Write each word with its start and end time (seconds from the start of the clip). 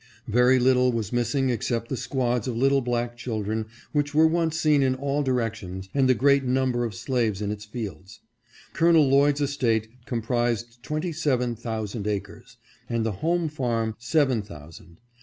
Very 0.27 0.57
little 0.57 0.91
was 0.91 1.13
missing 1.13 1.51
except 1.51 1.87
the 1.89 1.95
squads 1.95 2.47
of 2.47 2.57
little 2.57 2.81
black 2.81 3.15
children 3.15 3.67
which 3.91 4.15
were 4.15 4.25
once 4.25 4.59
seen 4.59 4.81
in 4.81 4.95
all 4.95 5.23
direc 5.23 5.53
tions, 5.53 5.89
and 5.93 6.09
the 6.09 6.15
great 6.15 6.43
number 6.43 6.83
of 6.85 6.95
slaves 6.95 7.39
in 7.39 7.51
its 7.51 7.65
fields. 7.65 8.19
Col. 8.73 8.93
Lloyd's 8.93 9.41
estate 9.41 9.89
comprised 10.07 10.81
twenty 10.81 11.11
seven 11.11 11.55
thousand 11.55 12.07
acres, 12.07 12.57
and 12.89 13.05
the 13.05 13.11
home 13.21 13.47
farm 13.47 13.93
seven 13.99 14.41
thousand. 14.41 15.01